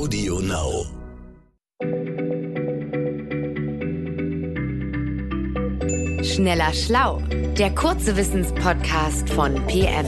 Audio 0.00 0.40
Now. 0.40 0.86
Schneller 6.24 6.72
Schlau, 6.72 7.22
der 7.58 7.74
kurze 7.74 8.16
Wissenspodcast 8.16 9.28
von 9.28 9.56
PM. 9.66 10.06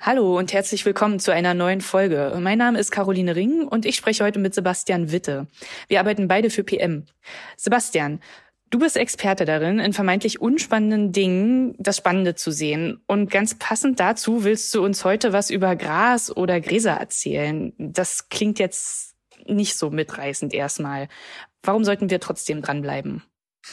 Hallo 0.00 0.38
und 0.38 0.54
herzlich 0.54 0.86
willkommen 0.86 1.18
zu 1.18 1.30
einer 1.30 1.52
neuen 1.52 1.82
Folge. 1.82 2.38
Mein 2.40 2.56
Name 2.56 2.78
ist 2.78 2.90
Caroline 2.90 3.36
Ring 3.36 3.68
und 3.68 3.84
ich 3.84 3.96
spreche 3.96 4.24
heute 4.24 4.38
mit 4.38 4.54
Sebastian 4.54 5.12
Witte. 5.12 5.46
Wir 5.88 6.00
arbeiten 6.00 6.26
beide 6.26 6.48
für 6.48 6.64
PM. 6.64 7.04
Sebastian, 7.58 8.20
Du 8.70 8.80
bist 8.80 8.96
Experte 8.96 9.44
darin, 9.44 9.78
in 9.78 9.92
vermeintlich 9.92 10.40
unspannenden 10.40 11.12
Dingen 11.12 11.74
das 11.78 11.98
Spannende 11.98 12.34
zu 12.34 12.50
sehen. 12.50 13.00
Und 13.06 13.30
ganz 13.30 13.54
passend 13.54 14.00
dazu 14.00 14.42
willst 14.42 14.74
du 14.74 14.84
uns 14.84 15.04
heute 15.04 15.32
was 15.32 15.50
über 15.50 15.76
Gras 15.76 16.34
oder 16.36 16.60
Gräser 16.60 16.92
erzählen. 16.92 17.72
Das 17.78 18.28
klingt 18.28 18.58
jetzt 18.58 19.14
nicht 19.46 19.76
so 19.76 19.90
mitreißend 19.90 20.52
erstmal. 20.52 21.08
Warum 21.62 21.84
sollten 21.84 22.10
wir 22.10 22.18
trotzdem 22.18 22.60
dranbleiben? 22.60 23.22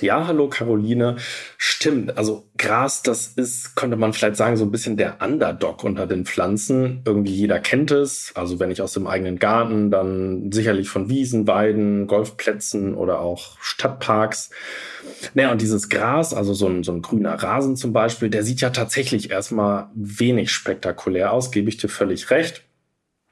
Ja, 0.02 0.26
hallo 0.26 0.50
Caroline. 0.50 1.18
Stimmt. 1.58 2.18
Also 2.18 2.50
Gras, 2.58 3.04
das 3.04 3.28
ist, 3.28 3.76
könnte 3.76 3.96
man 3.96 4.12
vielleicht 4.12 4.38
sagen, 4.38 4.58
so 4.58 4.66
ein 4.66 4.72
bisschen 4.72 4.98
der 4.98 5.18
Underdog 5.22 5.84
unter 5.84 6.08
den 6.08 6.26
Pflanzen. 6.26 7.04
Irgendwie 7.06 7.32
jeder 7.32 7.60
kennt 7.60 7.92
es. 7.92 8.32
Also 8.36 8.60
wenn 8.60 8.72
ich 8.72 8.82
aus 8.82 8.94
dem 8.94 9.06
eigenen 9.06 9.38
Garten, 9.38 9.92
dann 9.92 10.52
sicherlich 10.52 10.90
von 10.90 11.10
Wiesen, 11.10 11.48
Weiden, 11.48 12.08
Golfplätzen 12.08 12.96
oder 12.96 13.20
auch 13.20 13.58
Stadtparks. 13.62 14.50
Naja, 15.36 15.52
und 15.52 15.62
dieses 15.62 15.90
Gras, 15.90 16.34
also 16.34 16.56
so 16.56 16.68
ein, 16.68 16.84
so 16.84 16.92
ein 16.92 17.04
grüner 17.04 17.36
Rasen 17.36 17.76
zum 17.76 17.94
Beispiel, 17.94 18.30
der 18.30 18.44
sieht 18.44 18.62
ja 18.62 18.72
tatsächlich 18.72 19.30
erstmal 19.30 19.90
wenig 19.94 20.52
spektakulär 20.52 21.32
aus, 21.32 21.52
gebe 21.52 21.70
ich 21.70 21.78
dir 21.78 21.90
völlig 21.90 22.32
recht. 22.32 22.64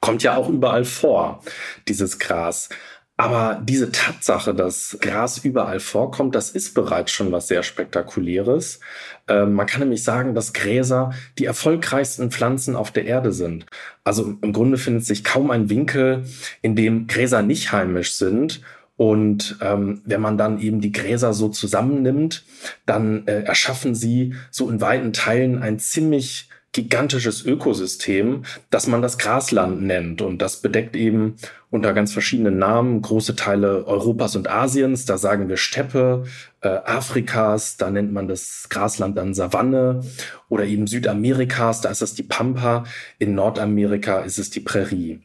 Kommt 0.00 0.22
ja 0.22 0.36
auch 0.36 0.48
überall 0.48 0.84
vor, 0.84 1.42
dieses 1.86 2.18
Gras. 2.18 2.68
Aber 3.18 3.60
diese 3.62 3.92
Tatsache, 3.92 4.54
dass 4.54 4.96
Gras 5.00 5.38
überall 5.44 5.80
vorkommt, 5.80 6.34
das 6.34 6.50
ist 6.50 6.74
bereits 6.74 7.12
schon 7.12 7.30
was 7.30 7.46
sehr 7.46 7.62
Spektakuläres. 7.62 8.80
Ähm, 9.28 9.52
man 9.52 9.66
kann 9.66 9.80
nämlich 9.80 10.02
sagen, 10.02 10.34
dass 10.34 10.54
Gräser 10.54 11.12
die 11.38 11.44
erfolgreichsten 11.44 12.30
Pflanzen 12.30 12.74
auf 12.74 12.90
der 12.90 13.04
Erde 13.04 13.32
sind. 13.32 13.66
Also 14.02 14.34
im 14.40 14.52
Grunde 14.52 14.78
findet 14.78 15.04
sich 15.04 15.24
kaum 15.24 15.50
ein 15.50 15.68
Winkel, 15.68 16.24
in 16.62 16.74
dem 16.74 17.06
Gräser 17.06 17.42
nicht 17.42 17.70
heimisch 17.70 18.14
sind. 18.14 18.62
Und 18.96 19.58
ähm, 19.60 20.02
wenn 20.04 20.20
man 20.20 20.38
dann 20.38 20.58
eben 20.58 20.80
die 20.80 20.92
Gräser 20.92 21.32
so 21.32 21.48
zusammennimmt, 21.48 22.44
dann 22.86 23.26
äh, 23.26 23.42
erschaffen 23.42 23.94
sie 23.94 24.34
so 24.50 24.70
in 24.70 24.80
weiten 24.80 25.12
Teilen 25.12 25.62
ein 25.62 25.78
ziemlich 25.78 26.48
gigantisches 26.72 27.44
Ökosystem, 27.44 28.44
das 28.70 28.86
man 28.86 29.02
das 29.02 29.18
Grasland 29.18 29.82
nennt. 29.82 30.22
Und 30.22 30.38
das 30.40 30.62
bedeckt 30.62 30.96
eben 30.96 31.36
unter 31.70 31.92
ganz 31.92 32.12
verschiedenen 32.12 32.58
Namen 32.58 33.02
große 33.02 33.36
Teile 33.36 33.86
Europas 33.86 34.36
und 34.36 34.50
Asiens. 34.50 35.04
Da 35.04 35.18
sagen 35.18 35.48
wir 35.48 35.58
Steppe, 35.58 36.24
äh, 36.62 36.68
Afrikas, 36.68 37.76
da 37.76 37.90
nennt 37.90 38.12
man 38.12 38.26
das 38.26 38.68
Grasland 38.70 39.18
dann 39.18 39.34
Savanne 39.34 40.02
oder 40.48 40.64
eben 40.64 40.86
Südamerikas, 40.86 41.82
da 41.82 41.90
ist 41.90 42.02
es 42.02 42.14
die 42.14 42.22
Pampa. 42.22 42.84
In 43.18 43.34
Nordamerika 43.34 44.20
ist 44.20 44.38
es 44.38 44.50
die 44.50 44.60
Prärie. 44.60 45.20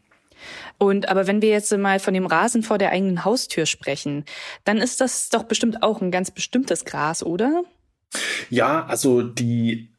Und 0.78 1.10
aber 1.10 1.28
wenn 1.28 1.42
wir 1.42 1.50
jetzt 1.50 1.76
mal 1.76 2.00
von 2.00 2.14
dem 2.14 2.26
Rasen 2.26 2.62
vor 2.62 2.78
der 2.78 2.92
eigenen 2.92 3.26
Haustür 3.26 3.66
sprechen, 3.66 4.26
dann 4.64 4.78
ist 4.78 5.02
das 5.02 5.30
doch 5.30 5.44
bestimmt 5.44 5.82
auch 5.82 6.02
ein 6.02 6.12
ganz 6.12 6.30
bestimmtes 6.30 6.86
Gras, 6.86 7.24
oder? 7.24 7.64
Ja, 8.50 8.86
also 8.86 9.24
die 9.24 9.90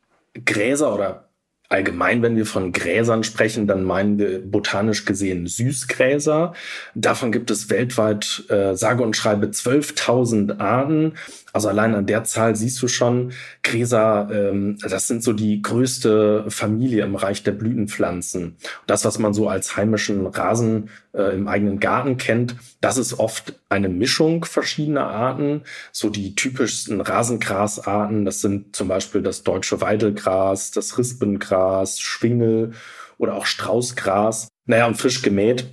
Gräser 0.44 0.94
oder 0.94 1.27
Allgemein, 1.70 2.22
wenn 2.22 2.34
wir 2.34 2.46
von 2.46 2.72
Gräsern 2.72 3.24
sprechen, 3.24 3.66
dann 3.66 3.84
meinen 3.84 4.18
wir 4.18 4.40
botanisch 4.40 5.04
gesehen 5.04 5.46
Süßgräser. 5.46 6.54
Davon 6.94 7.30
gibt 7.30 7.50
es 7.50 7.68
weltweit 7.68 8.44
äh, 8.48 8.74
sage 8.74 9.02
und 9.02 9.14
schreibe 9.14 9.48
12.000 9.48 10.60
Arten. 10.60 11.12
Also 11.52 11.68
allein 11.68 11.94
an 11.94 12.06
der 12.06 12.24
Zahl 12.24 12.56
siehst 12.56 12.80
du 12.80 12.88
schon, 12.88 13.32
Gräser, 13.62 14.30
ähm, 14.32 14.78
das 14.80 15.08
sind 15.08 15.22
so 15.22 15.34
die 15.34 15.60
größte 15.60 16.46
Familie 16.48 17.04
im 17.04 17.16
Reich 17.16 17.42
der 17.42 17.52
Blütenpflanzen. 17.52 18.56
Das, 18.86 19.04
was 19.04 19.18
man 19.18 19.34
so 19.34 19.48
als 19.48 19.76
heimischen 19.76 20.26
Rasen 20.26 20.88
äh, 21.18 21.34
im 21.34 21.48
eigenen 21.48 21.80
Garten 21.80 22.16
kennt, 22.16 22.56
das 22.80 22.96
ist 22.96 23.18
oft 23.18 23.54
eine 23.68 23.88
Mischung 23.88 24.44
verschiedener 24.44 25.08
Arten. 25.08 25.62
So 25.92 26.08
die 26.08 26.34
typischsten 26.34 27.00
Rasengrasarten, 27.00 28.24
das 28.24 28.40
sind 28.40 28.74
zum 28.74 28.88
Beispiel 28.88 29.22
das 29.22 29.42
deutsche 29.42 29.80
Weidelgras, 29.80 30.70
das 30.70 30.96
Rispengras, 30.96 32.00
Schwingel 32.00 32.72
oder 33.18 33.34
auch 33.34 33.46
Straußgras. 33.46 34.48
Naja, 34.64 34.86
und 34.86 34.96
frisch 34.96 35.22
gemäht, 35.22 35.66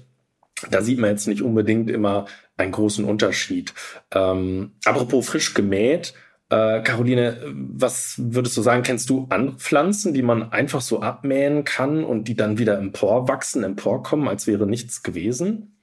da 0.72 0.82
sieht 0.82 1.00
man 1.00 1.12
jetzt 1.12 1.28
nicht 1.28 1.42
unbedingt 1.42 1.90
immer 1.90 2.26
einen 2.58 2.72
großen 2.72 3.06
Unterschied. 3.06 3.74
Ähm, 4.12 4.72
apropos 4.86 5.28
frisch 5.28 5.54
gemäht, 5.54 6.14
äh, 6.50 6.82
Caroline, 6.82 7.42
was 7.54 8.16
würdest 8.18 8.56
du 8.58 8.62
sagen, 8.62 8.84
kennst 8.84 9.10
du 9.10 9.28
andere 9.30 9.58
Pflanzen, 9.58 10.14
die 10.14 10.22
man 10.22 10.52
einfach 10.52 10.82
so 10.82 11.02
abmähen 11.02 11.64
kann 11.64 12.04
und 12.04 12.28
die 12.28 12.36
dann 12.36 12.58
wieder 12.58 12.78
emporwachsen, 12.78 13.64
emporkommen, 13.64 14.28
als 14.28 14.48
wäre 14.48 14.68
nichts 14.68 15.04
gewesen? 15.04 15.76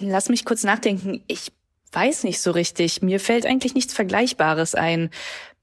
Lass 0.00 0.28
mich 0.28 0.44
kurz 0.44 0.64
nachdenken. 0.64 1.22
Ich 1.26 1.52
weiß 1.92 2.24
nicht 2.24 2.40
so 2.40 2.50
richtig. 2.50 3.02
Mir 3.02 3.20
fällt 3.20 3.46
eigentlich 3.46 3.74
nichts 3.74 3.94
Vergleichbares 3.94 4.74
ein. 4.74 5.10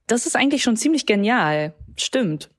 Das 0.07 0.25
ist 0.25 0.35
eigentlich 0.35 0.63
schon 0.63 0.77
ziemlich 0.77 1.05
genial. 1.05 1.73
Stimmt. 1.97 2.49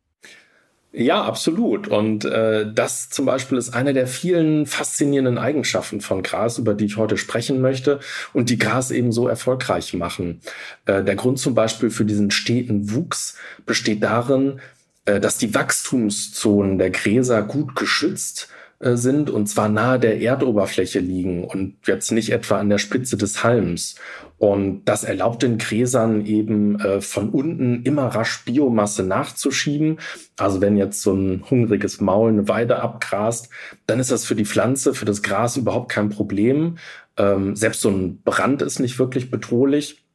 Ja, 0.98 1.24
absolut. 1.24 1.88
Und 1.88 2.24
äh, 2.24 2.72
das 2.72 3.10
zum 3.10 3.26
Beispiel 3.26 3.58
ist 3.58 3.74
eine 3.74 3.92
der 3.92 4.06
vielen 4.06 4.64
faszinierenden 4.64 5.36
Eigenschaften 5.36 6.00
von 6.00 6.22
Gras, 6.22 6.56
über 6.56 6.72
die 6.72 6.86
ich 6.86 6.96
heute 6.96 7.18
sprechen 7.18 7.60
möchte 7.60 8.00
und 8.32 8.48
die 8.48 8.56
Gras 8.56 8.90
eben 8.90 9.12
so 9.12 9.28
erfolgreich 9.28 9.92
machen. 9.92 10.40
Äh, 10.86 11.04
der 11.04 11.14
Grund 11.14 11.38
zum 11.38 11.54
Beispiel 11.54 11.90
für 11.90 12.06
diesen 12.06 12.30
steten 12.30 12.94
Wuchs 12.94 13.36
besteht 13.66 14.02
darin, 14.02 14.58
äh, 15.04 15.20
dass 15.20 15.36
die 15.36 15.54
Wachstumszonen 15.54 16.78
der 16.78 16.88
Gräser 16.88 17.42
gut 17.42 17.76
geschützt 17.76 18.48
sind 18.80 19.30
und 19.30 19.46
zwar 19.46 19.68
nahe 19.68 19.98
der 19.98 20.20
Erdoberfläche 20.20 20.98
liegen 20.98 21.44
und 21.44 21.76
jetzt 21.86 22.12
nicht 22.12 22.30
etwa 22.30 22.58
an 22.58 22.68
der 22.68 22.78
Spitze 22.78 23.16
des 23.16 23.42
Halms. 23.42 23.96
Und 24.38 24.84
das 24.84 25.02
erlaubt 25.02 25.42
den 25.42 25.56
Gräsern 25.56 26.26
eben 26.26 26.78
äh, 26.80 27.00
von 27.00 27.30
unten 27.30 27.82
immer 27.84 28.08
rasch 28.08 28.44
Biomasse 28.44 29.02
nachzuschieben. 29.02 29.98
Also 30.36 30.60
wenn 30.60 30.76
jetzt 30.76 31.00
so 31.00 31.14
ein 31.14 31.42
hungriges 31.48 32.02
Maul 32.02 32.30
eine 32.30 32.48
Weide 32.48 32.82
abgrast, 32.82 33.48
dann 33.86 33.98
ist 33.98 34.10
das 34.10 34.26
für 34.26 34.34
die 34.34 34.44
Pflanze, 34.44 34.92
für 34.92 35.06
das 35.06 35.22
Gras 35.22 35.56
überhaupt 35.56 35.90
kein 35.90 36.10
Problem. 36.10 36.76
Ähm, 37.16 37.56
selbst 37.56 37.80
so 37.80 37.88
ein 37.88 38.20
Brand 38.22 38.60
ist 38.60 38.78
nicht 38.78 38.98
wirklich 38.98 39.30
bedrohlich. 39.30 40.05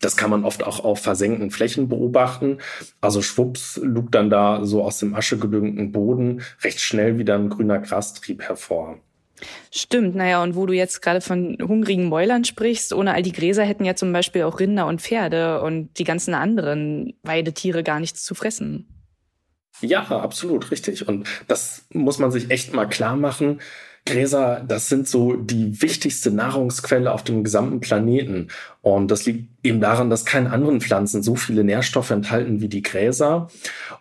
Das 0.00 0.16
kann 0.16 0.30
man 0.30 0.44
oft 0.44 0.62
auch 0.64 0.84
auf 0.84 1.00
versenkten 1.00 1.50
Flächen 1.50 1.88
beobachten. 1.88 2.58
Also 3.00 3.20
schwupps 3.20 3.80
lugt 3.82 4.14
dann 4.14 4.30
da 4.30 4.64
so 4.64 4.84
aus 4.84 4.98
dem 4.98 5.14
aschegedüngten 5.14 5.90
Boden 5.90 6.42
recht 6.62 6.80
schnell 6.80 7.18
wieder 7.18 7.34
ein 7.34 7.48
grüner 7.48 7.80
Grastrieb 7.80 8.42
hervor. 8.42 8.98
Stimmt, 9.70 10.16
naja, 10.16 10.42
und 10.42 10.56
wo 10.56 10.66
du 10.66 10.72
jetzt 10.72 11.00
gerade 11.00 11.20
von 11.20 11.58
hungrigen 11.60 12.06
Mäulern 12.06 12.44
sprichst, 12.44 12.92
ohne 12.92 13.14
all 13.14 13.22
die 13.22 13.32
Gräser 13.32 13.64
hätten 13.64 13.84
ja 13.84 13.94
zum 13.94 14.12
Beispiel 14.12 14.42
auch 14.42 14.58
Rinder 14.58 14.86
und 14.86 15.00
Pferde 15.00 15.62
und 15.62 15.98
die 15.98 16.04
ganzen 16.04 16.34
anderen 16.34 17.14
Weidetiere 17.22 17.82
gar 17.82 18.00
nichts 18.00 18.24
zu 18.24 18.34
fressen. 18.34 18.88
Ja, 19.80 20.02
absolut, 20.08 20.70
richtig. 20.70 21.06
Und 21.06 21.28
das 21.46 21.86
muss 21.92 22.18
man 22.18 22.32
sich 22.32 22.50
echt 22.50 22.74
mal 22.74 22.86
klar 22.86 23.16
machen. 23.16 23.60
Gräser, 24.06 24.64
das 24.66 24.88
sind 24.88 25.06
so 25.06 25.34
die 25.34 25.82
wichtigste 25.82 26.30
Nahrungsquelle 26.30 27.12
auf 27.12 27.24
dem 27.24 27.44
gesamten 27.44 27.80
Planeten. 27.80 28.48
Und 28.80 29.10
das 29.10 29.26
liegt 29.26 29.48
eben 29.62 29.80
daran, 29.80 30.10
dass 30.10 30.24
keine 30.24 30.50
anderen 30.50 30.80
Pflanzen 30.80 31.22
so 31.22 31.36
viele 31.36 31.64
Nährstoffe 31.64 32.10
enthalten 32.10 32.60
wie 32.60 32.68
die 32.68 32.82
Gräser. 32.82 33.48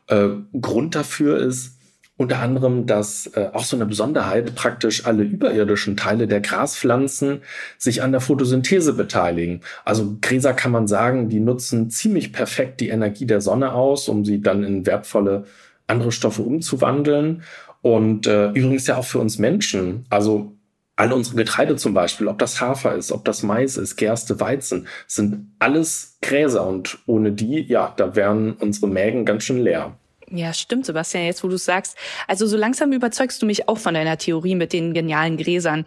Äh, 0.08 0.30
Grund 0.60 0.96
dafür 0.96 1.38
ist 1.40 1.78
unter 2.18 2.40
anderem, 2.40 2.88
dass 2.88 3.28
äh, 3.36 3.50
auch 3.54 3.64
so 3.64 3.78
eine 3.78 3.86
Besonderheit 3.86 4.56
praktisch 4.56 5.06
alle 5.06 5.24
überirdischen 5.24 5.96
Teile 5.96 6.28
der 6.28 6.42
Graspflanzen 6.42 7.42
sich 7.78 8.02
an 8.02 8.12
der 8.12 8.22
Photosynthese 8.22 8.94
beteiligen. 8.94 9.62
Also 9.86 10.18
Gräser 10.20 10.54
kann 10.54 10.72
man 10.72 10.88
sagen, 10.88 11.30
die 11.30 11.40
nutzen 11.40 11.92
ziemlich 11.92 12.34
perfekt 12.34 12.82
die 12.82 12.90
Energie 12.90 13.28
der 13.28 13.40
Sonne 13.40 13.74
aus, 13.74 14.10
um 14.10 14.26
sie 14.26 14.42
dann 14.42 14.64
in 14.64 14.88
wertvolle 14.88 15.46
andere 15.86 16.12
Stoffe 16.12 16.42
umzuwandeln. 16.42 17.44
Und 17.88 18.28
äh, 18.28 18.50
übrigens 18.50 18.86
ja 18.88 18.98
auch 18.98 19.06
für 19.06 19.20
uns 19.20 19.38
Menschen. 19.38 20.06
Also 20.10 20.52
alle 20.98 21.16
unsere 21.16 21.38
Getreide 21.38 21.78
zum 21.78 21.94
Beispiel, 21.94 22.28
ob 22.28 22.38
das 22.38 22.60
Hafer 22.60 22.96
ist, 22.96 23.14
ob 23.14 23.24
das 23.24 23.44
Mais 23.44 23.78
ist, 23.78 23.96
Gerste, 23.96 24.42
Weizen, 24.42 24.90
sind 25.08 25.54
alles 25.58 26.18
Gräser 26.22 26.68
und 26.68 26.98
ohne 27.06 27.32
die, 27.32 27.62
ja, 27.62 27.94
da 27.96 28.14
wären 28.14 28.56
unsere 28.56 28.90
Mägen 28.90 29.24
ganz 29.24 29.44
schön 29.44 29.60
leer. 29.60 29.96
Ja, 30.30 30.52
stimmt, 30.52 30.86
Sebastian, 30.86 31.24
jetzt 31.24 31.46
wo 31.46 31.48
du 31.48 31.58
sagst. 31.58 31.96
Also 32.28 32.46
so 32.46 32.58
langsam 32.58 32.92
überzeugst 32.92 33.42
du 33.42 33.46
mich 33.46 33.70
auch 33.70 33.78
von 33.78 33.94
deiner 33.94 34.18
Theorie 34.18 34.56
mit 34.56 34.74
den 34.74 34.94
genialen 34.94 35.38
Gräsern. 35.38 35.86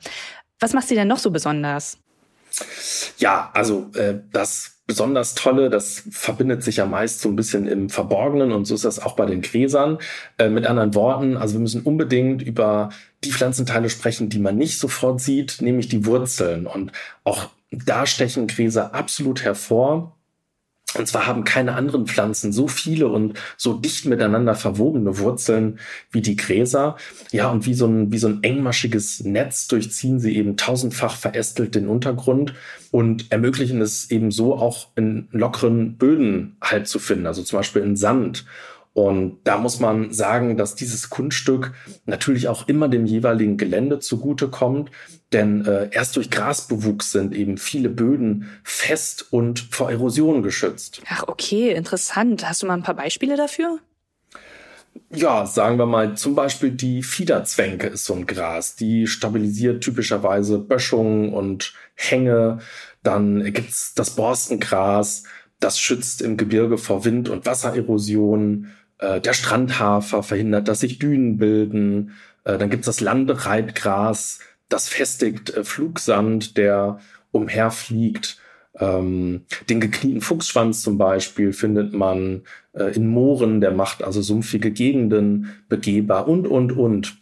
Was 0.59 0.73
macht 0.73 0.89
sie 0.89 0.95
denn 0.95 1.09
noch 1.09 1.19
so 1.19 1.31
besonders? 1.31 1.99
Ja, 3.19 3.51
also 3.53 3.91
äh, 3.95 4.21
das 4.33 4.80
besonders 4.91 5.37
tolle, 5.37 5.71
das 5.71 6.03
verbindet 6.11 6.65
sich 6.65 6.79
ja 6.79 6.85
meist 6.85 7.21
so 7.21 7.29
ein 7.29 7.37
bisschen 7.37 7.69
im 7.69 7.91
Verborgenen 7.91 8.51
und 8.51 8.65
so 8.65 8.75
ist 8.75 8.85
das 8.85 8.99
auch 8.99 9.15
bei 9.15 9.25
den 9.25 9.41
Gräsern. 9.41 9.99
Äh, 10.37 10.49
mit 10.49 10.67
anderen 10.67 10.97
Worten, 10.97 11.37
also 11.37 11.55
wir 11.55 11.61
müssen 11.61 11.83
unbedingt 11.83 12.43
über 12.43 12.89
die 13.23 13.31
Pflanzenteile 13.31 13.89
sprechen, 13.89 14.31
die 14.31 14.41
man 14.41 14.57
nicht 14.57 14.81
sofort 14.81 15.21
sieht, 15.21 15.63
nämlich 15.63 15.87
die 15.87 16.07
Wurzeln. 16.07 16.67
Und 16.67 16.91
auch 17.23 17.51
da 17.71 18.05
stechen 18.05 18.49
Gräser 18.49 18.93
absolut 18.93 19.45
hervor. 19.45 20.17
Und 20.97 21.07
zwar 21.07 21.27
haben 21.27 21.45
keine 21.45 21.75
anderen 21.75 22.07
Pflanzen 22.07 22.53
so 22.53 22.67
viele 22.67 23.09
und 23.09 23.39
so 23.57 23.75
dicht 23.75 24.07
miteinander 24.07 24.57
verwobene 24.57 25.19
Wurzeln 25.19 25.79
wie 26.11 26.21
die 26.21 26.37
Gräser. 26.37 26.97
Ja, 27.31 27.49
und 27.49 27.65
wie 27.67 27.75
so 27.75 27.87
ein, 27.87 28.11
wie 28.11 28.19
so 28.19 28.29
ein 28.29 28.43
engmaschiges 28.43 29.25
Netz 29.25 29.69
durchziehen 29.69 30.19
sie 30.19 30.37
eben 30.37 30.57
tausendfach 30.57 31.15
verästelt 31.15 31.77
den 31.77 31.87
Untergrund 31.87 32.55
und 32.91 33.31
ermöglichen 33.31 33.81
es 33.81 34.11
eben 34.11 34.33
so 34.33 34.55
auch 34.55 34.89
in 34.97 35.29
lockeren 35.31 35.97
Böden 35.97 36.57
halt 36.61 36.89
zu 36.89 36.99
finden, 36.99 37.27
also 37.27 37.43
zum 37.43 37.59
Beispiel 37.59 37.83
in 37.83 37.97
Sand. 37.97 38.45
Und 38.93 39.39
da 39.45 39.57
muss 39.59 39.79
man 39.79 40.13
sagen, 40.13 40.57
dass 40.57 40.75
dieses 40.75 41.11
Kunststück 41.11 41.73
natürlich 42.07 42.49
auch 42.49 42.67
immer 42.67 42.89
dem 42.89 43.07
jeweiligen 43.07 43.57
Gelände 43.57 44.01
zugutekommt, 44.01 44.91
denn 45.33 45.65
äh, 45.65 45.91
erst 45.93 46.17
durch 46.17 46.31
Grasbewuchs 46.31 47.13
sind 47.13 47.35
eben 47.35 47.57
viele 47.57 47.89
Böden 47.89 48.51
fest 48.65 49.33
und 49.33 49.61
vor 49.61 49.91
Erosion 49.91 50.43
geschützt. 50.43 51.03
Ach, 51.09 51.25
okay, 51.29 51.71
interessant. 51.71 52.49
Hast 52.49 52.63
du 52.63 52.67
mal 52.67 52.75
ein 52.75 52.83
paar 52.83 52.97
Beispiele 52.97 53.37
dafür? 53.37 53.79
Ja, 55.13 55.47
sagen 55.47 55.79
wir 55.79 55.87
mal, 55.87 56.17
zum 56.17 56.35
Beispiel 56.35 56.73
die 56.73 57.03
Fiederzwänke 57.03 57.87
ist 57.87 58.05
so 58.05 58.15
ein 58.15 58.27
Gras. 58.27 58.77
Die 58.77 59.07
stabilisiert 59.07 59.83
typischerweise 59.83 60.59
Böschungen 60.59 61.33
und 61.33 61.75
Hänge. 61.95 62.59
Dann 63.03 63.53
gibt's 63.53 63.95
das 63.95 64.11
Borstengras. 64.11 65.25
Das 65.61 65.79
schützt 65.79 66.23
im 66.23 66.37
Gebirge 66.37 66.79
vor 66.79 67.05
Wind- 67.05 67.29
und 67.29 67.47
Wassererosion. 67.47 68.69
Äh, 69.01 69.21
der 69.21 69.33
Strandhafer 69.33 70.23
verhindert, 70.23 70.69
dass 70.69 70.81
sich 70.81 70.99
Dünen 70.99 71.39
bilden. 71.39 72.13
Äh, 72.45 72.59
dann 72.59 72.71
gibt's 72.71 72.87
das 72.87 73.01
Landereitgras, 73.01 74.41
das 74.69 74.89
festigt 74.89 75.51
äh, 75.51 75.65
Flugsand, 75.65 76.57
der 76.57 77.01
umherfliegt. 77.33 78.39
Ähm, 78.79 79.47
den 79.69 79.81
geknieten 79.81 80.21
Fuchsschwanz 80.21 80.83
zum 80.83 80.99
Beispiel 80.99 81.53
findet 81.53 81.93
man 81.93 82.43
äh, 82.73 82.95
in 82.95 83.09
Mooren, 83.09 83.61
der 83.61 83.73
macht 83.73 84.05
also 84.05 84.23
sumpfige 84.23 84.71
Gegenden 84.71 85.51
begehbar 85.69 86.29
und, 86.29 86.47
und, 86.47 86.73
und. 86.73 87.17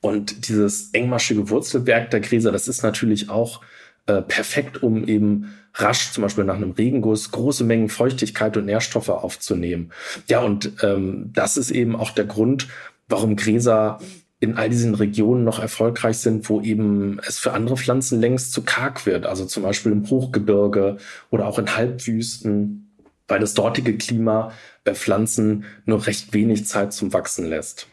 Und 0.00 0.48
dieses 0.48 0.90
engmaschige 0.92 1.50
Wurzelwerk 1.50 2.10
der 2.10 2.20
Gräser, 2.20 2.52
das 2.52 2.68
ist 2.68 2.82
natürlich 2.82 3.28
auch 3.30 3.60
äh, 4.08 4.22
perfekt, 4.22 4.82
um 4.82 5.06
eben 5.06 5.54
rasch, 5.74 6.12
zum 6.12 6.22
Beispiel 6.22 6.44
nach 6.44 6.56
einem 6.56 6.72
Regenguss, 6.72 7.30
große 7.30 7.62
Mengen 7.62 7.90
Feuchtigkeit 7.90 8.56
und 8.56 8.64
Nährstoffe 8.64 9.10
aufzunehmen. 9.10 9.92
Ja, 10.28 10.40
und 10.40 10.72
ähm, 10.82 11.30
das 11.34 11.58
ist 11.58 11.70
eben 11.70 11.94
auch 11.94 12.10
der 12.10 12.24
Grund, 12.24 12.68
warum 13.08 13.36
Gräser 13.36 14.00
in 14.40 14.56
all 14.56 14.70
diesen 14.70 14.94
Regionen 14.94 15.44
noch 15.44 15.58
erfolgreich 15.58 16.18
sind, 16.18 16.48
wo 16.48 16.62
eben 16.62 17.20
es 17.26 17.38
für 17.38 17.52
andere 17.52 17.76
Pflanzen 17.76 18.18
längst 18.18 18.52
zu 18.52 18.62
karg 18.62 19.04
wird. 19.04 19.26
Also 19.26 19.44
zum 19.44 19.62
Beispiel 19.62 19.92
im 19.92 20.08
Hochgebirge 20.08 20.96
oder 21.28 21.46
auch 21.46 21.58
in 21.58 21.76
Halbwüsten, 21.76 22.94
weil 23.26 23.40
das 23.40 23.54
dortige 23.54 23.96
Klima 23.98 24.52
bei 24.84 24.94
Pflanzen 24.94 25.64
nur 25.84 26.06
recht 26.06 26.32
wenig 26.32 26.66
Zeit 26.66 26.94
zum 26.94 27.12
Wachsen 27.12 27.46
lässt. 27.46 27.88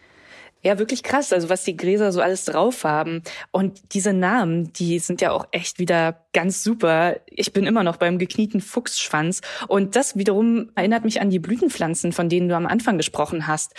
Ja, 0.66 0.80
wirklich 0.80 1.04
krass, 1.04 1.32
also 1.32 1.48
was 1.50 1.64
die 1.64 1.78
Gräser 1.78 2.12
so 2.12 2.22
alles 2.22 2.46
drauf 2.46 2.86
haben. 2.86 3.22
Und 3.52 3.94
diese 3.94 4.14
Namen, 4.14 4.74
die 4.74 4.98
sind 4.98 5.22
ja 5.22 5.32
auch 5.32 5.46
echt 5.52 5.78
wieder 5.78 6.26
ganz 6.34 6.64
super. 6.64 7.18
Ich 7.28 7.54
bin 7.54 7.68
immer 7.68 7.84
noch 7.84 7.98
beim 7.98 8.18
geknieten 8.18 8.62
Fuchsschwanz. 8.62 9.42
Und 9.68 9.96
das 9.96 10.18
wiederum 10.18 10.72
erinnert 10.74 11.06
mich 11.06 11.22
an 11.22 11.30
die 11.30 11.38
Blütenpflanzen, 11.38 12.14
von 12.14 12.30
denen 12.30 12.50
du 12.50 12.56
am 12.56 12.66
Anfang 12.66 12.98
gesprochen 12.98 13.46
hast. 13.46 13.76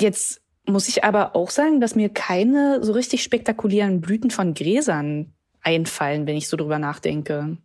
Jetzt 0.00 0.42
muss 0.64 0.86
ich 0.86 1.02
aber 1.02 1.34
auch 1.34 1.50
sagen, 1.50 1.80
dass 1.80 1.96
mir 1.96 2.08
keine 2.08 2.84
so 2.84 2.92
richtig 2.92 3.24
spektakulären 3.24 4.00
Blüten 4.00 4.30
von 4.30 4.54
Gräsern 4.54 5.32
einfallen, 5.60 6.28
wenn 6.28 6.36
ich 6.36 6.48
so 6.48 6.56
drüber 6.56 6.78
nachdenke. 6.78 7.56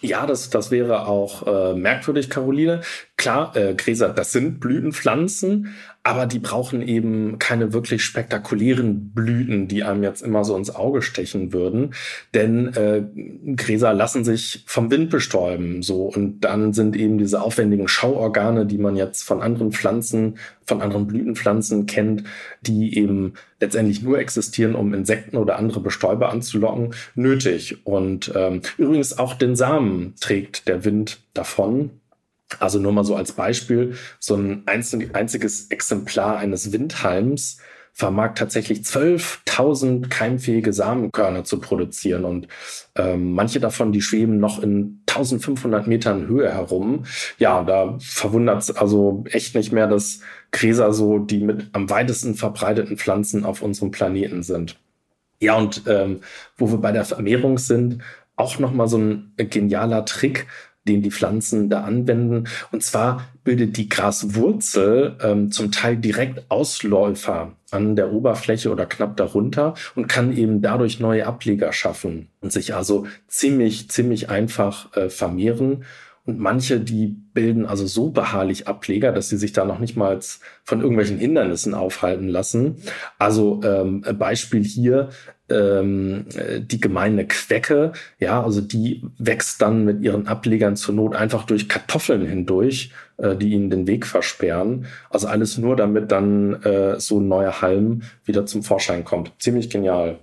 Ja, 0.00 0.26
das, 0.26 0.48
das 0.48 0.70
wäre 0.70 1.08
auch 1.08 1.46
äh, 1.46 1.74
merkwürdig, 1.74 2.30
Caroline. 2.30 2.82
Klar, 3.16 3.56
äh, 3.56 3.74
Gräser, 3.74 4.10
das 4.10 4.30
sind 4.30 4.60
Blütenpflanzen, 4.60 5.74
aber 6.08 6.24
die 6.24 6.38
brauchen 6.38 6.80
eben 6.80 7.38
keine 7.38 7.74
wirklich 7.74 8.02
spektakulären 8.02 9.10
Blüten, 9.10 9.68
die 9.68 9.84
einem 9.84 10.02
jetzt 10.02 10.22
immer 10.22 10.42
so 10.42 10.56
ins 10.56 10.74
Auge 10.74 11.02
stechen 11.02 11.52
würden. 11.52 11.92
Denn 12.32 12.68
äh, 12.68 13.02
Gräser 13.54 13.92
lassen 13.92 14.24
sich 14.24 14.64
vom 14.64 14.90
Wind 14.90 15.10
bestäuben. 15.10 15.82
So 15.82 16.04
und 16.04 16.40
dann 16.40 16.72
sind 16.72 16.96
eben 16.96 17.18
diese 17.18 17.42
aufwendigen 17.42 17.88
Schauorgane, 17.88 18.64
die 18.64 18.78
man 18.78 18.96
jetzt 18.96 19.22
von 19.22 19.42
anderen 19.42 19.70
Pflanzen, 19.70 20.38
von 20.64 20.80
anderen 20.80 21.06
Blütenpflanzen 21.06 21.84
kennt, 21.84 22.24
die 22.62 22.96
eben 22.96 23.34
letztendlich 23.60 24.00
nur 24.00 24.18
existieren, 24.18 24.76
um 24.76 24.94
Insekten 24.94 25.36
oder 25.36 25.58
andere 25.58 25.80
Bestäuber 25.80 26.30
anzulocken, 26.30 26.94
nötig. 27.16 27.84
Und 27.84 28.32
ähm, 28.34 28.62
übrigens 28.78 29.18
auch 29.18 29.34
den 29.34 29.56
Samen 29.56 30.14
trägt 30.18 30.68
der 30.68 30.86
Wind 30.86 31.20
davon. 31.34 31.90
Also 32.58 32.78
nur 32.78 32.92
mal 32.92 33.04
so 33.04 33.14
als 33.14 33.32
Beispiel, 33.32 33.96
so 34.18 34.34
ein 34.34 34.62
einziges 34.66 35.66
Exemplar 35.70 36.38
eines 36.38 36.72
Windhalms 36.72 37.58
vermag 37.98 38.34
tatsächlich 38.34 38.82
12.000 38.82 40.08
keimfähige 40.08 40.72
Samenkörner 40.72 41.42
zu 41.42 41.58
produzieren 41.58 42.24
und 42.24 42.46
ähm, 42.94 43.32
manche 43.32 43.58
davon, 43.58 43.90
die 43.90 44.02
schweben 44.02 44.38
noch 44.38 44.62
in 44.62 45.02
1500 45.08 45.88
Metern 45.88 46.28
Höhe 46.28 46.52
herum. 46.52 47.06
Ja, 47.38 47.64
da 47.64 47.96
verwundert 47.98 48.62
es 48.62 48.70
also 48.70 49.24
echt 49.30 49.56
nicht 49.56 49.72
mehr, 49.72 49.88
dass 49.88 50.20
Gräser 50.52 50.92
so 50.92 51.18
die 51.18 51.40
mit 51.40 51.70
am 51.72 51.90
weitesten 51.90 52.36
verbreiteten 52.36 52.98
Pflanzen 52.98 53.44
auf 53.44 53.62
unserem 53.62 53.90
Planeten 53.90 54.44
sind. 54.44 54.78
Ja, 55.40 55.56
und 55.56 55.82
ähm, 55.88 56.20
wo 56.56 56.70
wir 56.70 56.78
bei 56.78 56.92
der 56.92 57.04
Vermehrung 57.04 57.58
sind, 57.58 57.98
auch 58.36 58.60
nochmal 58.60 58.86
so 58.86 58.98
ein 58.98 59.32
genialer 59.36 60.04
Trick, 60.04 60.46
den 60.88 61.02
die 61.02 61.10
Pflanzen 61.10 61.68
da 61.68 61.82
anwenden. 61.82 62.48
Und 62.72 62.82
zwar 62.82 63.28
bildet 63.44 63.76
die 63.76 63.88
Graswurzel 63.88 65.16
ähm, 65.22 65.52
zum 65.52 65.70
Teil 65.70 65.96
direkt 65.96 66.50
Ausläufer 66.50 67.52
an 67.70 67.96
der 67.96 68.12
Oberfläche 68.12 68.70
oder 68.70 68.86
knapp 68.86 69.16
darunter 69.16 69.74
und 69.94 70.08
kann 70.08 70.36
eben 70.36 70.62
dadurch 70.62 71.00
neue 71.00 71.26
Ableger 71.26 71.72
schaffen 71.72 72.28
und 72.40 72.52
sich 72.52 72.74
also 72.74 73.06
ziemlich, 73.26 73.90
ziemlich 73.90 74.30
einfach 74.30 74.96
äh, 74.96 75.10
vermehren. 75.10 75.84
Und 76.28 76.38
manche, 76.38 76.78
die 76.78 77.06
bilden 77.06 77.64
also 77.64 77.86
so 77.86 78.10
beharrlich 78.10 78.68
Ableger, 78.68 79.12
dass 79.12 79.30
sie 79.30 79.38
sich 79.38 79.54
da 79.54 79.64
noch 79.64 79.78
nicht 79.78 79.96
mal 79.96 80.20
von 80.62 80.82
irgendwelchen 80.82 81.16
Hindernissen 81.16 81.72
aufhalten 81.72 82.28
lassen. 82.28 82.82
Also 83.18 83.62
ähm, 83.64 84.04
Beispiel 84.18 84.62
hier, 84.62 85.08
ähm, 85.48 86.26
die 86.58 86.82
gemeine 86.82 87.26
Quecke, 87.26 87.92
ja, 88.18 88.42
also 88.42 88.60
die 88.60 89.06
wächst 89.16 89.62
dann 89.62 89.86
mit 89.86 90.02
ihren 90.02 90.26
Ablegern 90.26 90.76
zur 90.76 90.94
Not 90.94 91.16
einfach 91.16 91.46
durch 91.46 91.66
Kartoffeln 91.66 92.26
hindurch, 92.26 92.92
äh, 93.16 93.34
die 93.34 93.52
ihnen 93.52 93.70
den 93.70 93.86
Weg 93.86 94.04
versperren. 94.04 94.84
Also 95.08 95.28
alles 95.28 95.56
nur, 95.56 95.76
damit 95.76 96.12
dann 96.12 96.62
äh, 96.62 97.00
so 97.00 97.20
ein 97.20 97.28
neuer 97.28 97.62
Halm 97.62 98.02
wieder 98.26 98.44
zum 98.44 98.62
Vorschein 98.62 99.02
kommt. 99.02 99.32
Ziemlich 99.38 99.70
genial. 99.70 100.18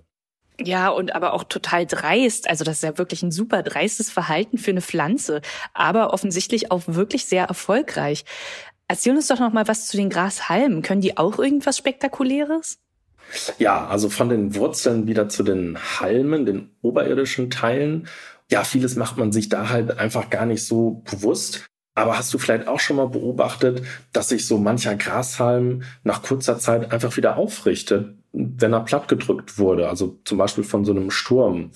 Ja, 0.59 0.89
und 0.89 1.13
aber 1.15 1.33
auch 1.33 1.43
total 1.43 1.85
dreist. 1.85 2.49
Also 2.49 2.63
das 2.63 2.77
ist 2.77 2.83
ja 2.83 2.97
wirklich 2.97 3.23
ein 3.23 3.31
super 3.31 3.63
dreistes 3.63 4.09
Verhalten 4.09 4.57
für 4.57 4.71
eine 4.71 4.81
Pflanze, 4.81 5.41
aber 5.73 6.13
offensichtlich 6.13 6.71
auch 6.71 6.83
wirklich 6.85 7.25
sehr 7.25 7.45
erfolgreich. 7.45 8.25
Erzähl 8.87 9.15
uns 9.15 9.27
doch 9.27 9.39
noch 9.39 9.51
mal 9.51 9.67
was 9.67 9.87
zu 9.87 9.97
den 9.97 10.09
Grashalmen. 10.09 10.81
Können 10.81 11.01
die 11.01 11.17
auch 11.17 11.39
irgendwas 11.39 11.77
Spektakuläres? 11.77 12.79
Ja, 13.57 13.87
also 13.87 14.09
von 14.09 14.29
den 14.29 14.55
Wurzeln 14.55 15.07
wieder 15.07 15.27
zu 15.29 15.43
den 15.43 15.77
Halmen, 15.99 16.45
den 16.45 16.75
oberirdischen 16.81 17.49
Teilen. 17.49 18.07
Ja, 18.51 18.63
vieles 18.63 18.95
macht 18.95 19.17
man 19.17 19.31
sich 19.31 19.49
da 19.49 19.69
halt 19.69 19.97
einfach 19.97 20.29
gar 20.29 20.45
nicht 20.45 20.63
so 20.63 21.01
bewusst. 21.09 21.65
Aber 21.95 22.17
hast 22.17 22.33
du 22.33 22.37
vielleicht 22.37 22.67
auch 22.67 22.79
schon 22.79 22.97
mal 22.97 23.07
beobachtet, 23.07 23.81
dass 24.13 24.29
sich 24.29 24.45
so 24.45 24.57
mancher 24.57 24.95
Grashalm 24.95 25.83
nach 26.03 26.21
kurzer 26.21 26.59
Zeit 26.59 26.91
einfach 26.91 27.15
wieder 27.17 27.37
aufrichtet? 27.37 28.13
wenn 28.37 28.73
er 28.73 28.81
plattgedrückt 28.81 29.57
wurde, 29.57 29.87
also 29.87 30.19
zum 30.25 30.37
Beispiel 30.37 30.63
von 30.63 30.83
so 30.83 30.91
einem 30.91 31.09
Sturm. 31.09 31.71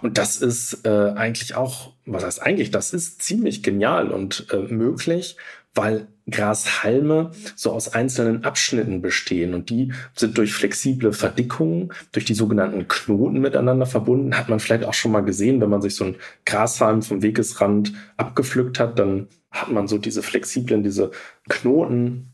Und 0.00 0.16
das 0.16 0.36
ist 0.36 0.86
äh, 0.86 1.12
eigentlich 1.16 1.54
auch, 1.54 1.92
was 2.06 2.24
heißt 2.24 2.42
eigentlich, 2.42 2.70
das 2.70 2.92
ist 2.92 3.22
ziemlich 3.22 3.62
genial 3.62 4.10
und 4.10 4.46
äh, 4.52 4.58
möglich, 4.58 5.36
weil 5.74 6.06
Grashalme 6.30 7.32
so 7.54 7.72
aus 7.72 7.92
einzelnen 7.92 8.44
Abschnitten 8.44 9.02
bestehen 9.02 9.52
und 9.52 9.68
die 9.68 9.92
sind 10.14 10.38
durch 10.38 10.54
flexible 10.54 11.12
Verdickungen, 11.12 11.92
durch 12.12 12.24
die 12.24 12.34
sogenannten 12.34 12.88
Knoten 12.88 13.40
miteinander 13.40 13.86
verbunden. 13.86 14.36
Hat 14.38 14.48
man 14.48 14.60
vielleicht 14.60 14.84
auch 14.84 14.94
schon 14.94 15.12
mal 15.12 15.20
gesehen, 15.24 15.60
wenn 15.60 15.70
man 15.70 15.82
sich 15.82 15.96
so 15.96 16.04
einen 16.04 16.16
Grashalm 16.46 17.02
vom 17.02 17.22
Wegesrand 17.22 17.92
abgepflückt 18.16 18.80
hat, 18.80 18.98
dann 18.98 19.28
hat 19.50 19.70
man 19.70 19.86
so 19.86 19.98
diese 19.98 20.22
flexiblen, 20.22 20.82
diese 20.82 21.10
Knoten 21.48 22.32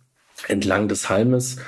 entlang 0.48 0.88
des 0.88 1.10
Halmes 1.10 1.58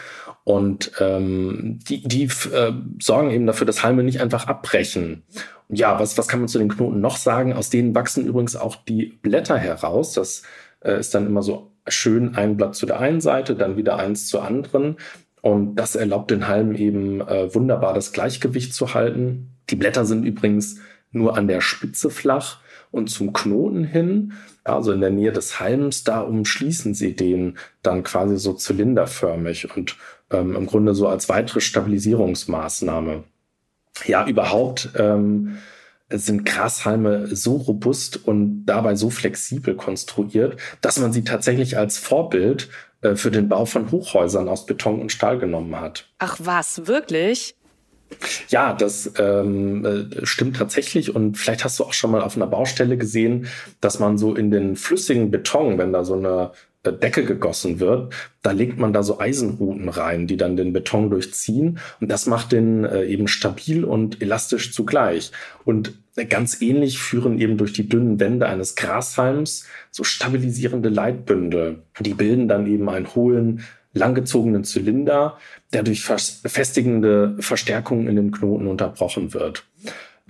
Und 0.44 0.92
ähm, 0.98 1.78
die, 1.88 2.02
die 2.06 2.24
äh, 2.24 2.72
sorgen 3.00 3.30
eben 3.30 3.46
dafür, 3.46 3.66
dass 3.66 3.82
Halme 3.84 4.02
nicht 4.02 4.20
einfach 4.20 4.46
abbrechen. 4.48 5.22
Ja, 5.68 5.98
was, 6.00 6.18
was 6.18 6.28
kann 6.28 6.40
man 6.40 6.48
zu 6.48 6.58
den 6.58 6.68
Knoten 6.68 7.00
noch 7.00 7.16
sagen? 7.16 7.52
Aus 7.52 7.70
denen 7.70 7.94
wachsen 7.94 8.26
übrigens 8.26 8.56
auch 8.56 8.76
die 8.76 9.18
Blätter 9.22 9.56
heraus. 9.56 10.14
Das 10.14 10.42
äh, 10.80 10.98
ist 10.98 11.14
dann 11.14 11.26
immer 11.26 11.42
so 11.42 11.71
schön 11.88 12.36
ein 12.36 12.56
Blatt 12.56 12.74
zu 12.74 12.86
der 12.86 13.00
einen 13.00 13.20
Seite, 13.20 13.54
dann 13.54 13.76
wieder 13.76 13.98
eins 13.98 14.26
zur 14.26 14.44
anderen. 14.44 14.96
Und 15.40 15.74
das 15.74 15.96
erlaubt 15.96 16.30
den 16.30 16.46
Halmen 16.46 16.74
eben 16.74 17.20
äh, 17.20 17.52
wunderbar 17.54 17.94
das 17.94 18.12
Gleichgewicht 18.12 18.74
zu 18.74 18.94
halten. 18.94 19.56
Die 19.70 19.76
Blätter 19.76 20.04
sind 20.04 20.24
übrigens 20.24 20.78
nur 21.10 21.36
an 21.36 21.48
der 21.48 21.60
Spitze 21.60 22.10
flach 22.10 22.60
und 22.90 23.10
zum 23.10 23.32
Knoten 23.32 23.84
hin, 23.84 24.34
also 24.64 24.92
in 24.92 25.00
der 25.00 25.10
Nähe 25.10 25.32
des 25.32 25.58
Halms, 25.58 26.04
da 26.04 26.20
umschließen 26.20 26.94
sie 26.94 27.16
den 27.16 27.58
dann 27.82 28.02
quasi 28.02 28.36
so 28.36 28.52
zylinderförmig 28.52 29.74
und 29.76 29.96
ähm, 30.30 30.54
im 30.54 30.66
Grunde 30.66 30.94
so 30.94 31.08
als 31.08 31.28
weitere 31.28 31.60
Stabilisierungsmaßnahme. 31.60 33.24
Ja, 34.06 34.26
überhaupt 34.26 34.90
ähm, 34.96 35.58
sind 36.18 36.44
Grashalme 36.44 37.34
so 37.34 37.56
robust 37.56 38.26
und 38.26 38.64
dabei 38.66 38.94
so 38.94 39.10
flexibel 39.10 39.74
konstruiert, 39.74 40.56
dass 40.80 40.98
man 40.98 41.12
sie 41.12 41.24
tatsächlich 41.24 41.78
als 41.78 41.98
Vorbild 41.98 42.68
äh, 43.02 43.16
für 43.16 43.30
den 43.30 43.48
Bau 43.48 43.64
von 43.64 43.90
Hochhäusern 43.90 44.48
aus 44.48 44.66
Beton 44.66 45.00
und 45.00 45.12
Stahl 45.12 45.38
genommen 45.38 45.78
hat. 45.78 46.08
Ach 46.18 46.36
was, 46.40 46.86
wirklich? 46.86 47.54
Ja, 48.48 48.74
das 48.74 49.12
ähm, 49.18 49.84
äh, 49.84 50.26
stimmt 50.26 50.56
tatsächlich. 50.56 51.14
Und 51.14 51.38
vielleicht 51.38 51.64
hast 51.64 51.78
du 51.78 51.84
auch 51.84 51.92
schon 51.92 52.10
mal 52.10 52.22
auf 52.22 52.36
einer 52.36 52.46
Baustelle 52.46 52.96
gesehen, 52.96 53.48
dass 53.80 53.98
man 53.98 54.18
so 54.18 54.34
in 54.34 54.50
den 54.50 54.76
flüssigen 54.76 55.30
Beton, 55.30 55.78
wenn 55.78 55.92
da 55.92 56.04
so 56.04 56.14
eine 56.14 56.52
Decke 56.90 57.24
gegossen 57.24 57.78
wird, 57.78 58.12
da 58.42 58.50
legt 58.50 58.78
man 58.78 58.92
da 58.92 59.04
so 59.04 59.20
Eisenruten 59.20 59.88
rein, 59.88 60.26
die 60.26 60.36
dann 60.36 60.56
den 60.56 60.72
Beton 60.72 61.10
durchziehen. 61.10 61.78
Und 62.00 62.10
das 62.10 62.26
macht 62.26 62.50
den 62.50 62.84
äh, 62.84 63.04
eben 63.04 63.28
stabil 63.28 63.84
und 63.84 64.20
elastisch 64.20 64.74
zugleich. 64.74 65.30
Und 65.64 65.94
ganz 66.28 66.60
ähnlich 66.60 66.98
führen 66.98 67.38
eben 67.38 67.56
durch 67.56 67.72
die 67.72 67.88
dünnen 67.88 68.18
Wände 68.18 68.46
eines 68.46 68.74
Grashalms 68.74 69.66
so 69.92 70.02
stabilisierende 70.02 70.88
Leitbündel. 70.88 71.82
Die 72.00 72.14
bilden 72.14 72.48
dann 72.48 72.66
eben 72.66 72.88
einen 72.88 73.14
hohlen, 73.14 73.62
langgezogenen 73.94 74.64
Zylinder, 74.64 75.38
der 75.72 75.82
durch 75.84 76.02
festigende 76.02 77.36
Verstärkungen 77.38 78.08
in 78.08 78.16
den 78.16 78.32
Knoten 78.32 78.66
unterbrochen 78.66 79.34
wird. 79.34 79.64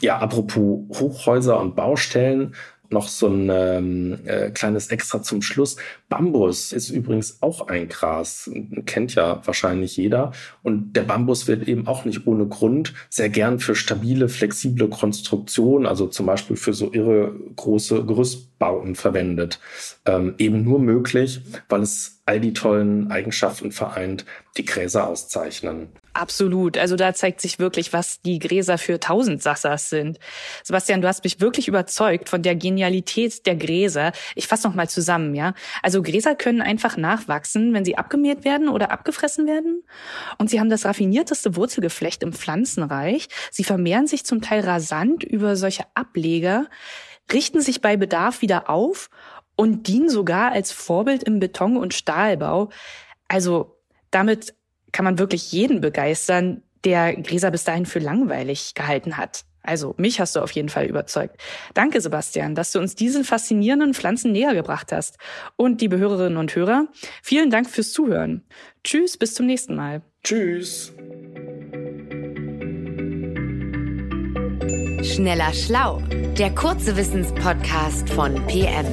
Ja, 0.01 0.19
apropos 0.19 1.01
Hochhäuser 1.01 1.61
und 1.61 1.77
Baustellen, 1.77 2.55
noch 2.93 3.09
so 3.09 3.29
ein 3.29 3.49
ähm, 3.51 4.19
äh, 4.25 4.51
kleines 4.51 4.89
Extra 4.89 5.23
zum 5.23 5.43
Schluss. 5.43 5.77
Bambus 6.09 6.73
ist 6.73 6.91
übrigens 6.91 7.43
auch 7.43 7.69
ein 7.69 7.89
Gras, 7.89 8.51
kennt 8.87 9.15
ja 9.15 9.41
wahrscheinlich 9.45 9.97
jeder. 9.97 10.33
Und 10.63 10.93
der 10.95 11.03
Bambus 11.03 11.49
wird 11.49 11.67
eben 11.69 11.87
auch 11.87 12.05
nicht 12.05 12.27
ohne 12.27 12.47
Grund 12.47 12.95
sehr 13.09 13.29
gern 13.29 13.59
für 13.59 13.75
stabile, 13.75 14.29
flexible 14.29 14.89
Konstruktionen, 14.89 15.87
also 15.87 16.07
zum 16.07 16.27
Beispiel 16.27 16.57
für 16.57 16.75
so 16.75 16.93
irre 16.93 17.35
große 17.57 18.05
Gerüstbauten 18.05 18.95
verwendet. 18.95 19.61
Ähm, 20.07 20.35
eben 20.39 20.65
nur 20.65 20.79
möglich, 20.79 21.41
weil 21.69 21.83
es 21.83 22.23
all 22.27 22.41
die 22.41 22.53
tollen 22.53 23.11
Eigenschaften 23.11 23.73
vereint, 23.73 24.25
die 24.57 24.65
Gräser 24.65 25.07
auszeichnen. 25.07 25.89
Absolut. 26.15 26.77
Also 26.77 26.97
da 26.97 27.15
zeigt 27.15 27.41
sich 27.41 27.59
wirklich, 27.59 27.95
was 27.95 28.21
die 28.21 28.39
Gräser 28.39 28.77
für 28.77 29.01
Tausendsassers 29.01 29.89
sind. 29.89 30.19
Sebastian, 30.63 31.01
du 31.01 31.09
hast 31.09 31.25
mich 31.25 31.41
wirklich 31.41 31.69
überzeugt 31.69 32.29
von 32.29 32.43
der 32.43 32.55
Genialität 32.55 33.47
der 33.47 33.57
Gräser. 33.57 34.13
Ich 34.35 34.47
fasse 34.47 34.69
noch 34.69 34.75
mal 34.75 34.89
zusammen, 34.91 35.35
ja. 35.35 35.55
Also 35.83 36.03
Gräser 36.03 36.35
können 36.35 36.61
einfach 36.61 36.99
nachwachsen, 36.99 37.73
wenn 37.73 37.87
sie 37.87 37.97
abgemäht 37.97 38.45
werden 38.45 38.69
oder 38.69 38.91
abgefressen 38.91 39.47
werden. 39.47 39.85
Und 40.37 40.51
sie 40.51 40.61
haben 40.61 40.69
das 40.69 40.85
raffinierteste 40.85 41.57
Wurzelgeflecht 41.57 42.23
im 42.23 42.35
Pflanzenreich. 42.35 43.29
Sie 43.51 43.65
vermehren 43.65 44.07
sich 44.07 44.27
zum 44.27 44.43
Teil 44.43 44.61
rasant 44.61 45.25
über 45.25 45.57
solche 45.57 45.85
Ableger, 45.95 46.67
richten 47.33 47.63
sich 47.63 47.81
bei 47.81 47.97
Bedarf 47.97 48.43
wieder 48.43 48.69
auf 48.69 49.09
und 49.57 49.89
dienen 49.89 50.11
sogar 50.11 50.53
als 50.53 50.73
Vorbild 50.73 51.23
im 51.23 51.41
Beton- 51.41 51.79
und 51.79 51.95
Stahlbau. 51.95 52.69
Also 53.29 53.79
damit 54.11 54.55
kann 54.93 55.05
man 55.05 55.19
wirklich 55.19 55.51
jeden 55.53 55.81
begeistern, 55.81 56.63
der 56.85 57.15
Gräser 57.17 57.51
bis 57.51 57.65
dahin 57.65 57.87
für 57.87 57.99
langweilig 57.99 58.75
gehalten 58.75 59.17
hat. 59.17 59.45
Also 59.63 59.95
mich 59.97 60.21
hast 60.21 60.35
du 60.35 60.41
auf 60.41 60.51
jeden 60.53 60.69
Fall 60.69 60.87
überzeugt. 60.87 61.37
Danke, 61.75 62.01
Sebastian, 62.01 62.55
dass 62.55 62.73
du 62.73 62.81
uns 62.81 62.97
diesen 62.97 63.25
faszinierenden 63.25 63.95
Pflanzen 63.95 64.33
näher 64.33 64.55
gebracht 64.55 64.91
hast. 64.93 65.19
Und 65.57 65.81
liebe 65.81 65.99
Hörerinnen 65.99 66.37
und 66.37 66.55
Hörer, 66.55 66.89
vielen 67.23 67.51
Dank 67.51 67.71
fürs 67.71 67.93
Zuhören. 67.93 68.45
Tschüss, 68.83 69.17
bis 69.17 69.35
zum 69.35 69.47
nächsten 69.47 69.77
Mal. 69.77 70.03
Tschüss. 70.25 70.93
Schneller 75.03 75.53
Schlau, 75.53 76.01
der 76.39 76.55
kurze 76.55 76.97
Wissenspodcast 76.97 78.09
von 78.11 78.35
PM. 78.47 78.87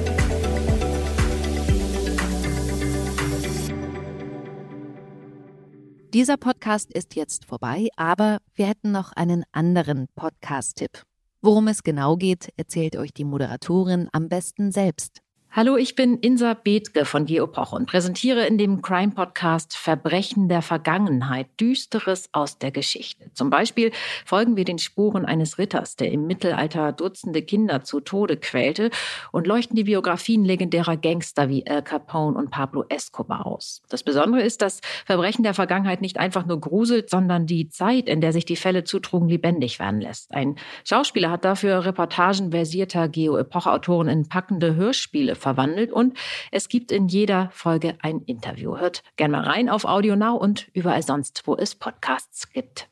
Dieser 6.12 6.36
Podcast 6.36 6.92
ist 6.92 7.14
jetzt 7.14 7.44
vorbei, 7.44 7.86
aber 7.94 8.38
wir 8.54 8.66
hätten 8.66 8.90
noch 8.90 9.12
einen 9.12 9.44
anderen 9.52 10.08
Podcast-Tipp. 10.16 11.04
Worum 11.40 11.68
es 11.68 11.84
genau 11.84 12.16
geht, 12.16 12.52
erzählt 12.56 12.96
euch 12.96 13.14
die 13.14 13.24
Moderatorin 13.24 14.08
am 14.10 14.28
besten 14.28 14.72
selbst. 14.72 15.20
Hallo, 15.52 15.76
ich 15.76 15.96
bin 15.96 16.16
Insa 16.18 16.54
Bethke 16.54 17.04
von 17.04 17.26
Geopoch 17.26 17.72
und 17.72 17.86
präsentiere 17.86 18.46
in 18.46 18.56
dem 18.56 18.82
Crime-Podcast 18.82 19.76
Verbrechen 19.76 20.48
der 20.48 20.62
Vergangenheit, 20.62 21.48
Düsteres 21.58 22.28
aus 22.30 22.58
der 22.58 22.70
Geschichte. 22.70 23.32
Zum 23.34 23.50
Beispiel 23.50 23.90
folgen 24.24 24.56
wir 24.56 24.64
den 24.64 24.78
Spuren 24.78 25.24
eines 25.24 25.58
Ritters, 25.58 25.96
der 25.96 26.12
im 26.12 26.28
Mittelalter 26.28 26.92
Dutzende 26.92 27.42
Kinder 27.42 27.82
zu 27.82 27.98
Tode 27.98 28.36
quälte 28.36 28.90
und 29.32 29.48
leuchten 29.48 29.74
die 29.74 29.82
Biografien 29.82 30.44
legendärer 30.44 30.96
Gangster 30.96 31.48
wie 31.48 31.66
Al 31.66 31.82
Capone 31.82 32.38
und 32.38 32.52
Pablo 32.52 32.84
Escobar 32.88 33.44
aus. 33.44 33.82
Das 33.88 34.04
Besondere 34.04 34.42
ist, 34.42 34.62
dass 34.62 34.80
Verbrechen 35.04 35.42
der 35.42 35.54
Vergangenheit 35.54 36.00
nicht 36.00 36.18
einfach 36.18 36.46
nur 36.46 36.60
gruselt, 36.60 37.10
sondern 37.10 37.46
die 37.46 37.68
Zeit, 37.68 38.08
in 38.08 38.20
der 38.20 38.32
sich 38.32 38.44
die 38.44 38.54
Fälle 38.54 38.84
zutrugen, 38.84 39.28
lebendig 39.28 39.80
werden 39.80 40.00
lässt. 40.00 40.32
Ein 40.32 40.54
Schauspieler 40.84 41.32
hat 41.32 41.44
dafür 41.44 41.84
Reportagen 41.84 42.52
versierter 42.52 43.08
Geo-Epoch-Autoren 43.08 44.06
in 44.06 44.28
packende 44.28 44.76
Hörspiele 44.76 45.39
verwandelt 45.40 45.90
und 45.90 46.16
es 46.52 46.68
gibt 46.68 46.92
in 46.92 47.08
jeder 47.08 47.50
Folge 47.52 47.96
ein 48.00 48.20
Interview. 48.20 48.78
Hört 48.78 49.02
gerne 49.16 49.32
mal 49.38 49.44
rein 49.44 49.68
auf 49.68 49.84
Audio 49.84 50.16
Now 50.16 50.36
und 50.36 50.68
überall 50.72 51.02
sonst, 51.02 51.42
wo 51.46 51.56
es 51.56 51.74
Podcasts 51.74 52.50
gibt. 52.52 52.88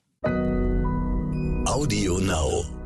Audio 1.67 2.19
Now. 2.19 2.78